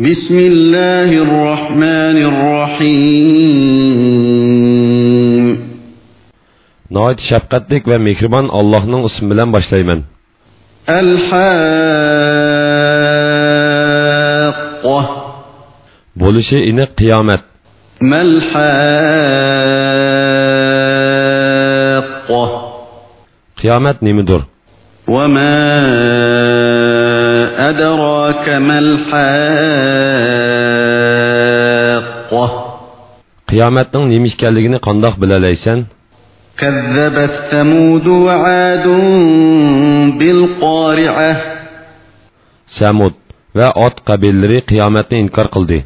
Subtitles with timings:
[0.00, 3.38] بسم الله الرحمن الرحيم
[6.90, 10.00] نايت شفقتك ومهربان اللهنىڭ اسم بىلەن باشلايمەن
[10.98, 11.26] الحاق
[16.22, 17.42] بولۇشى ئېنىق قىيامەت
[18.12, 18.68] ما الحاقة
[23.62, 24.40] قىيامەت نمدر
[25.08, 26.67] وما
[27.58, 29.18] أدراك ما الحاقة؟
[33.48, 35.84] قيامتنا نيمش كالدقين قندق بلا ليسن
[36.58, 38.86] كذبت ثمود وعاد
[40.18, 41.42] بالقارعة.
[42.68, 43.12] ثمود
[43.56, 45.84] وعاد قبيلري قيامتنا إنكار قلدي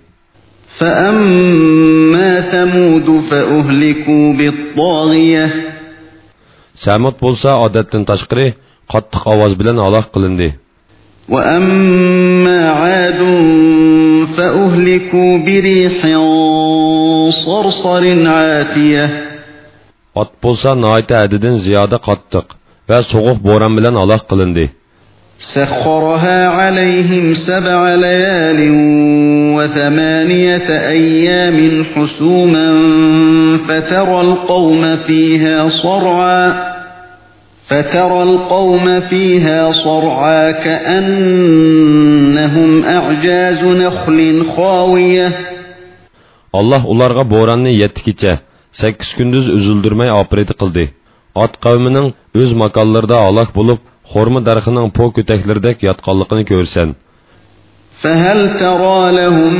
[0.78, 5.46] فأما ثمود فأهلكوا بالطاغية.
[6.76, 8.54] ثمود بولسا عادتن تشقري
[8.88, 10.52] قد آواز بلن الله قلندي
[11.28, 13.22] وأما عاد
[14.36, 15.98] فأهلكوا بريح
[17.30, 19.32] صرصر عاتية
[20.76, 22.46] noita adidan ziyoda qattiq
[22.88, 24.66] va sovuq bo'ron bilan halok qilindi.
[25.42, 28.60] سخرها عليهم سبع ليال
[29.56, 32.78] وثمانية أيام حسوما
[33.68, 36.71] فترى القوم فيها صرعا
[37.71, 42.03] فترى القوم فيها صرعا كأنهم
[42.83, 45.31] أعجاز نخل خاوية
[46.59, 48.33] Allah ularga bo'ronni 7 kecha,
[48.71, 50.85] 8 kunduz uzildirmay operati qildi.
[51.43, 52.07] Ot qavmining
[52.39, 53.79] o'z makonlarida halok bo'lib,
[54.11, 56.89] xorma darxining po ko'taklaridek yotganligini ko'rsan.
[58.03, 59.53] فهل ترى لهم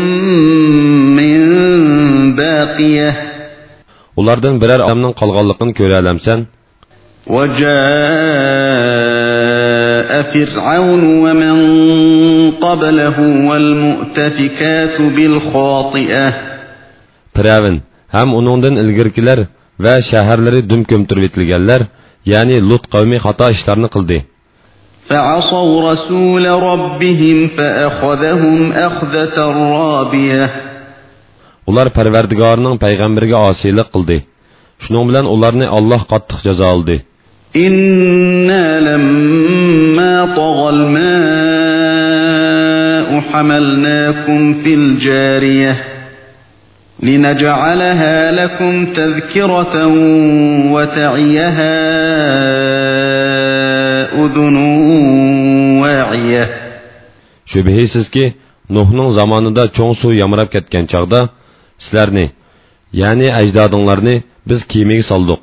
[1.19, 1.39] من
[2.35, 3.09] باقية
[4.19, 6.39] Ulardan biror odamning qolganligini ko'ra olamsan?
[7.26, 7.72] وجاء
[10.32, 11.56] فرعون ومن
[12.50, 13.16] قبله
[13.48, 16.34] والمؤتفكات بالخاطئة
[17.32, 17.80] Firavun
[18.12, 19.38] ham uningdan ilgirkilar
[19.84, 21.80] va shaharlari dum ko'mtirib etilganlar,
[22.32, 24.18] ya'ni Lut qavmi xato ishlarni qildi.
[25.08, 29.36] فعصوا رسول ربهم فأخذهم أخذة
[29.78, 30.50] رابية
[31.66, 34.18] Ular Parvardigorning payg'ambariga osiylik qildi.
[34.82, 36.96] Shuning bilan ularni Alloh qattiq jazo oldi.
[37.54, 41.12] İnna lamma tagal ma'u
[43.32, 45.76] hamalnakum fil cariyah
[47.02, 49.94] linec'alaha lekum tezkireten
[50.74, 51.74] ve ta'iyaha
[54.22, 56.48] udunun va'iyeh
[57.46, 58.10] Şübihisiz
[58.70, 61.28] Nuh'nun zamanında çoğun su yamırap ketken çağda,
[61.78, 62.30] sizlerni,
[62.92, 65.38] yani ecdadınlarını biz kimiyi saldık.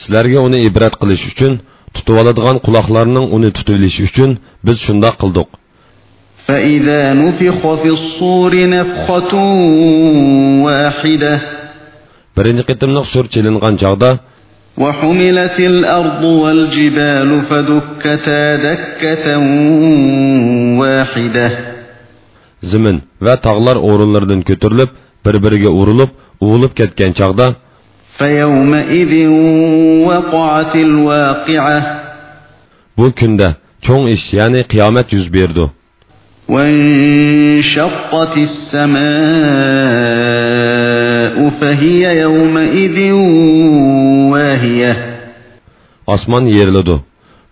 [0.00, 1.52] Sizlarga uni ibrat qilish uchun,
[1.94, 4.30] tutib oladigan quloqlarning uni tutib olishi uchun
[4.66, 5.50] biz shundoq qildik.
[6.48, 9.32] فإذا نفخ في الصور نفخة
[10.64, 11.34] واحدة
[12.36, 14.10] Birinchi qitimliq sur chelingan chaqda
[14.78, 19.26] وحملت الأرض والجبال فدكتا دكة
[20.80, 21.48] واحدة
[23.88, 24.90] o'rinlaridan ko'tarilib,
[25.24, 26.10] bir-biriga urilib,
[26.40, 27.67] uvilib ketgan chaqda فيومئذ وقعت الواقعة
[32.98, 33.48] bu kunda
[33.86, 35.64] cho'ng ish, ya'ni qiyomat yuz berdi.
[36.48, 38.96] وانشقت السماء
[41.60, 42.98] فهي يومئذ
[44.32, 44.92] واهية
[46.06, 46.96] Osmon yeriladi.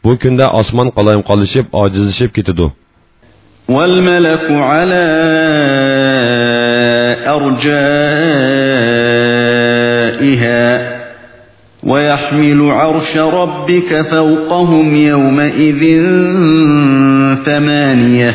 [0.05, 2.67] Bu kunda osmon qalayim qolishib, ojizlashib ketadi.
[3.69, 5.07] والملك على
[10.16, 11.02] أرجائها
[11.84, 15.82] ويحمل عرش ربك فوقهم يومئذ
[17.46, 18.32] ثمانية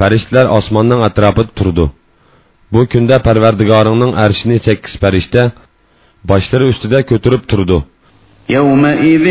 [0.00, 1.84] Farishtalar osmonning atrofida turdi.
[2.72, 5.42] Bu kunda Parvardigoringning arshini 8 farishta
[6.30, 7.78] boshlari ustida ko'tarib turdi.
[8.50, 9.26] يومئذ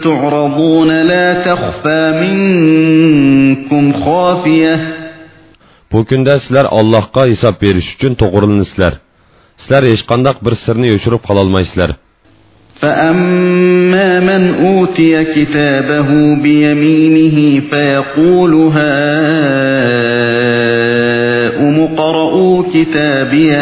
[0.00, 4.76] تعرضون لا تخفى منكم خافية
[5.92, 8.92] Bu kunda sizlar Allohga hisob berish uchun to'g'rilansizlar.
[9.61, 11.91] Sizlar hech qanday bir sirni yoshirib qala olmaysizlar.
[12.81, 18.95] فأما من أوتي كتابه بيمينه فيقول هاؤم
[21.83, 23.61] اقرءوا كتابيه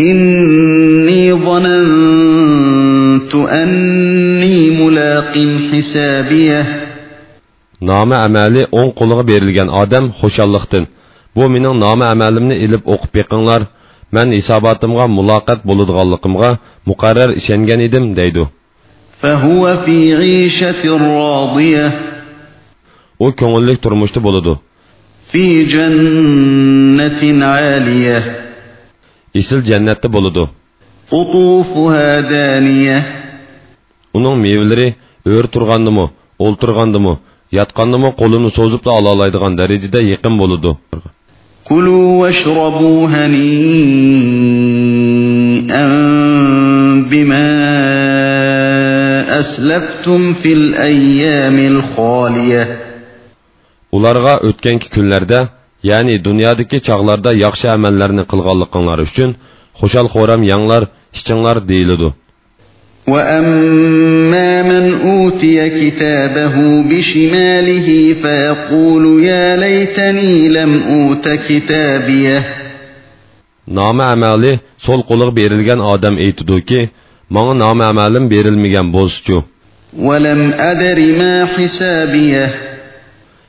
[0.00, 5.34] إني ظننت أني ملاق
[5.72, 6.84] حسابيه
[7.90, 10.84] Nomi amali o'ng qo'liga berilgan odam xushalliqdan.
[11.36, 13.60] Bu mening nomi amalimni ilib o'qib beqinglar.
[14.14, 16.50] Men hisobotimga muloqot bo'ladiganligimga
[16.88, 18.44] muqarrar ishongan edim, deydi.
[19.24, 21.86] فهو في عيشة راضية
[23.24, 24.52] u ko'ngillik turmushda bo'ladi
[25.32, 25.44] في
[25.74, 27.22] جنة
[27.52, 28.18] عالية
[29.40, 30.44] Isil jannatda bo'ladi.
[31.10, 32.98] قطوفها دانية
[34.14, 34.94] Uning mevaları
[35.26, 37.14] ör turgandımı, o'ltirgandimi,
[37.52, 40.70] yotgandimi qo'lini so'zib ola oladigan darajada yaqin bo'ladi.
[41.68, 43.44] Kulu veşrabu hani'en
[47.10, 47.46] bima
[49.40, 52.64] əsleftum fil əyyamil xaliyə.
[53.96, 55.40] Onlarga ötkenki günlərdə,
[55.90, 59.30] yəni dünyadakı çağlarda yaxşı əməllərini qılğanlıqları üçün
[59.80, 60.82] xoşal xoram yanlar,
[61.16, 62.08] işçinlar deyilidu.
[63.08, 72.44] وأما من أوتي كتابه بشماله فيقول يا ليتني لم أوت كتابيه
[73.64, 76.80] Nama amali sol qo'liga berilgan odam aytidiki,
[77.34, 79.42] "Menga nama amalim berilmagan bo'lsa-chu,
[79.98, 82.46] ولم أدر ما حسابيه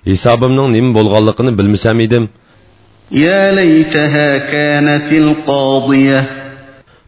[0.08, 2.24] hisobimning nima bo'lganligini bilmasam edim."
[3.12, 6.24] يا ليتها كانت القاضية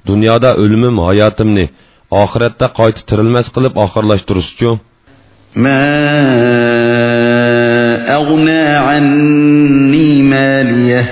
[0.07, 1.69] Dunyoda o'limim hayotimni,
[2.11, 4.69] oxiratda qayta tirilmas qilib oxirlashtirishchu.
[5.55, 5.83] ما
[8.15, 11.03] أغنى عني ماليه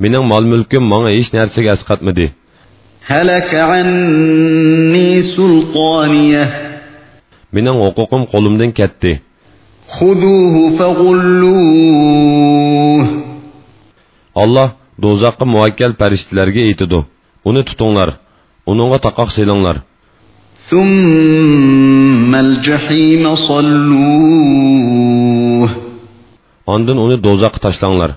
[0.00, 2.26] Mening mol-mulkim menga hech narsaga asqatmadi.
[3.06, 6.44] هلك عني سلطانيه
[7.52, 9.20] Mening huquqim qo'limdan ketdi.
[9.88, 12.16] خذوه فغلوه
[14.42, 14.68] Allah
[15.02, 16.98] do'zaxqa muvakkal farishtalarga aytidi.
[17.48, 18.10] Uni tutinglar,
[18.70, 19.76] uningga taqoq selinglar.
[20.70, 24.86] ثم الجحيم صلوه
[26.74, 28.10] Ondan uni do'zaxga tashlanglar.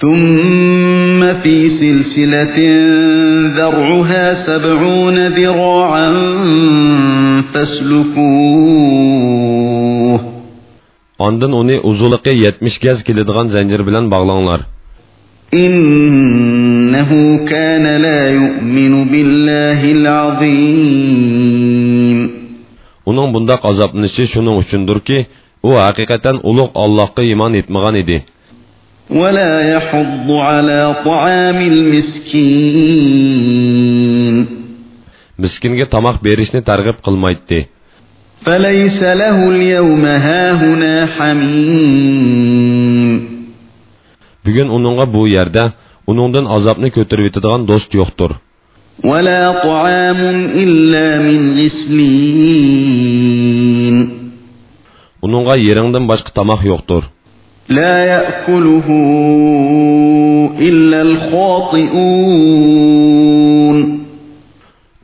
[0.00, 2.56] ثم في سلسلة
[3.58, 6.10] ذرعها سبعون ذراعا
[8.90, 9.10] فاسلكوه
[11.18, 14.60] Ondan uni uzunluqi 70 gaz keladigan zanjir bilan bog'langlar.
[15.53, 17.11] إنه
[17.45, 21.35] كان لا يؤمن بالله العظيم
[23.05, 25.17] Uning bundaq azoblanishi shuning uchundirki,
[25.67, 28.17] u haqiqatan ulug' Allohga iymon etmagan edi.
[29.09, 33.25] ولا يحض على طعام المسكين
[35.41, 37.59] Miskinga tomoq berishni targ'ib qilmaydi.
[38.45, 42.68] فليس له اليوم هاهنا حميم
[44.44, 45.64] Bugun uningga bu yerda
[46.10, 48.32] uningdan azobni ko'tarib yetadigan do'st yo'qdir.
[49.04, 50.20] ولا طعام
[50.62, 52.90] إلا من غسلين
[55.26, 57.02] Uningga yeringdan boshqa tomoq yo'qdir.
[57.68, 58.86] لا يأكله
[60.68, 62.40] إلا الخاطئون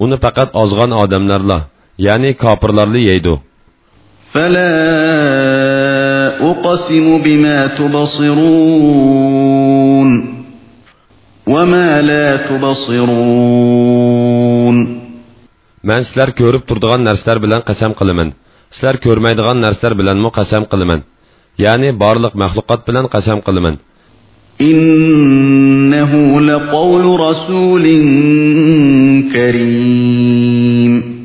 [0.04, 1.58] Uni faqat ozg'an odamlarla,
[2.06, 3.34] ya'ni kofirlarla yeydi.
[4.32, 5.65] فلا
[6.40, 8.36] أقسم بما تبصرون
[11.46, 13.16] وما لا تبصرون.
[15.84, 18.32] من سلر كورب تردغان نرسلر بلن قسم قلمن.
[18.70, 21.00] سلر كورميدغان نرسلر بلن مو قسم قلمن.
[21.58, 23.76] يعني بارلق مخلوقات بلن قسم قلمن.
[24.60, 27.82] إنه لقول رسول
[29.32, 31.16] كريم.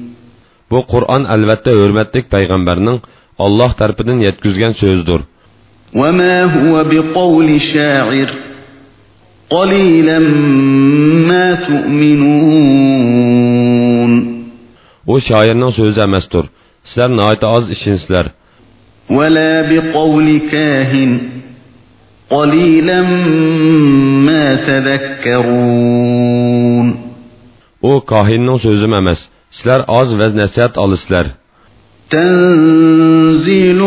[0.72, 3.00] بۇ قۇرئان ئەلۋەتتە هرمتك پیغمبرنن
[3.45, 5.21] Alloh tarafidan yetkazgan so'zdir.
[5.95, 8.31] وما هو بقول شاعر
[9.51, 10.19] قليلا
[11.29, 12.97] ما تؤمنون
[15.07, 16.45] U shoirning so'zi emasdir.
[16.85, 18.27] Sizlar nihoyat oz ishinsizlar.
[19.11, 21.21] ولا بقول كاهن
[22.31, 23.03] قليلا
[24.27, 25.87] ما تذكرون
[27.83, 29.21] U kohinning so'zi emas.
[29.51, 31.27] Sizlar oz vaz nasihat olisizlar.
[32.12, 33.82] تنزيل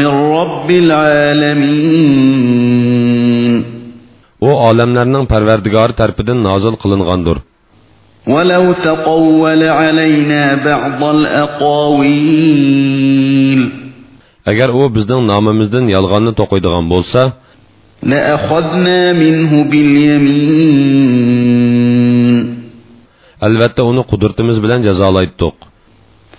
[0.00, 2.04] من رب العالمين
[4.48, 7.36] U olamlarning parvardigori tarafidan nozil qilingandir.
[8.26, 12.40] ولو تقول علينا بعض الأقاويل
[14.50, 17.22] Agar u bizning nomimizdan yolg'onni to'qiydigan bo'lsa,
[18.02, 21.24] لأخذنا منه باليمين
[23.46, 25.56] albatta uni qudratimiz bilan jazolaydik.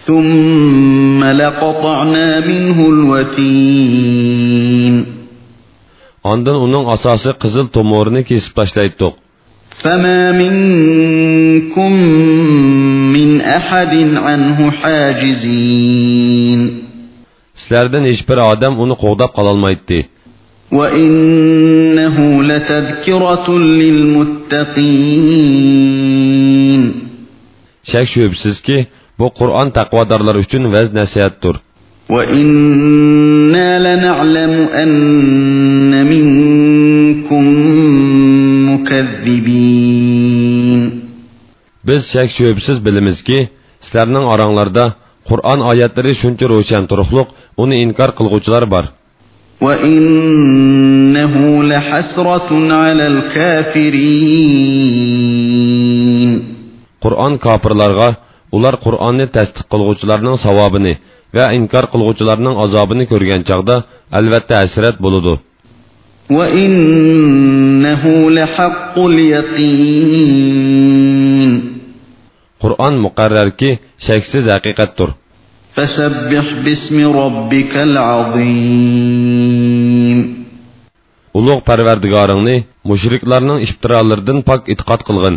[0.07, 4.41] ثم لقطعنا منه الوتين
[6.33, 9.15] Ondan uning asosi qizil tomorini kesib tashlaydik.
[9.83, 11.93] فما منكم
[13.13, 16.61] من أحد عنه حاجزين
[17.55, 20.01] Sizlardan hech bir odam uni qo'g'dab qololmaydi.
[20.73, 23.59] وإنه لتذكرة
[25.21, 26.83] للمتقين
[27.91, 28.87] Shak shubsizki,
[29.19, 31.55] bu Qur'on taqvodorlar uchun vaz nasihatdir.
[32.15, 37.45] وَإِنَّا لَنَعْلَمُ أَنَّ مِنكُم
[38.71, 40.01] مُّكَذِّبِينَ
[41.89, 43.39] Biz şək şübhəsiz bilimizki,
[43.85, 44.85] sizlərning oranglarda
[45.29, 47.29] Qur'on oyatlari shuncha ro'shan turuqliq,
[47.63, 48.85] uni inkor qilguvchilar bor.
[49.65, 51.35] وَإِنَّهُ
[51.73, 52.51] لَحَسْرَةٌ
[52.83, 54.31] عَلَى الْكَافِرِينَ
[57.05, 58.09] Qur'on kofirlarga
[58.57, 60.95] ular Qur'onni tasdiq qilguvchilarning savobini
[61.37, 63.77] va inkor qilguvchilarning azobini ko'rgan chaqda
[64.19, 65.35] albatta hasrat bo'ladi.
[66.31, 68.03] وَإِنَّهُ
[68.39, 70.31] لَحَقُّ الْيَقِينِ
[72.63, 73.71] Qur'on muqarrarki
[74.07, 75.09] shaksiz haqiqatdir.
[75.77, 79.31] فَسَبِّحْ بِاسْمِ رَبِّكَ الْعَظِيمِ
[81.39, 82.57] Ulug' Parvardigoringni
[82.89, 85.37] mushriklarning iftirolaridan pok itqod qilgin.